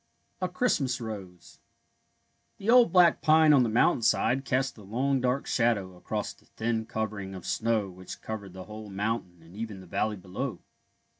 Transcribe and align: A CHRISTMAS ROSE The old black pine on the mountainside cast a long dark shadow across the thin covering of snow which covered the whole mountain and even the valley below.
A 0.41 0.49
CHRISTMAS 0.49 0.99
ROSE 0.99 1.59
The 2.57 2.71
old 2.71 2.91
black 2.91 3.21
pine 3.21 3.53
on 3.53 3.61
the 3.61 3.69
mountainside 3.69 4.45
cast 4.45 4.75
a 4.79 4.81
long 4.81 5.21
dark 5.21 5.45
shadow 5.45 5.95
across 5.95 6.33
the 6.33 6.47
thin 6.47 6.87
covering 6.87 7.35
of 7.35 7.45
snow 7.45 7.87
which 7.87 8.19
covered 8.19 8.53
the 8.53 8.63
whole 8.63 8.89
mountain 8.89 9.43
and 9.43 9.55
even 9.55 9.79
the 9.79 9.85
valley 9.85 10.17
below. 10.17 10.57